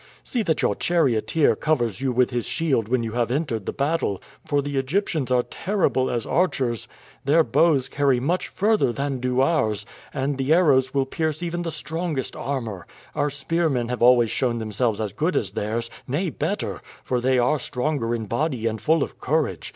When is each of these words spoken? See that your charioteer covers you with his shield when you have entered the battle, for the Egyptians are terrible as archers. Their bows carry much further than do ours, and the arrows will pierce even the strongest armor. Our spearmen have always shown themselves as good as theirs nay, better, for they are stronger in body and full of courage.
See 0.23 0.41
that 0.41 0.63
your 0.63 0.73
charioteer 0.73 1.55
covers 1.55 2.01
you 2.01 2.11
with 2.11 2.31
his 2.31 2.47
shield 2.47 2.87
when 2.87 3.03
you 3.03 3.11
have 3.11 3.29
entered 3.29 3.67
the 3.67 3.71
battle, 3.71 4.19
for 4.43 4.59
the 4.63 4.77
Egyptians 4.77 5.29
are 5.29 5.43
terrible 5.43 6.09
as 6.09 6.25
archers. 6.25 6.87
Their 7.23 7.43
bows 7.43 7.87
carry 7.87 8.19
much 8.19 8.47
further 8.47 8.91
than 8.91 9.19
do 9.19 9.41
ours, 9.41 9.85
and 10.11 10.39
the 10.39 10.53
arrows 10.55 10.91
will 10.91 11.05
pierce 11.05 11.43
even 11.43 11.61
the 11.61 11.69
strongest 11.69 12.35
armor. 12.35 12.87
Our 13.13 13.29
spearmen 13.29 13.89
have 13.89 14.01
always 14.01 14.31
shown 14.31 14.57
themselves 14.57 14.99
as 14.99 15.13
good 15.13 15.35
as 15.35 15.51
theirs 15.51 15.91
nay, 16.07 16.31
better, 16.31 16.81
for 17.03 17.21
they 17.21 17.37
are 17.37 17.59
stronger 17.59 18.15
in 18.15 18.25
body 18.25 18.65
and 18.65 18.81
full 18.81 19.03
of 19.03 19.19
courage. 19.21 19.69